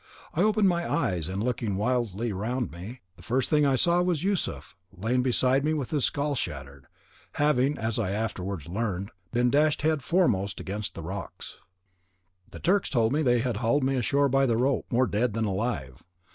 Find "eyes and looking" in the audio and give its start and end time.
0.91-1.75